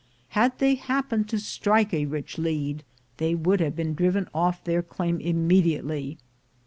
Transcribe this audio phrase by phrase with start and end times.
[0.29, 2.83] Had they happened to strike a rich lead,
[3.17, 6.17] they would have been driven off their claim immediately.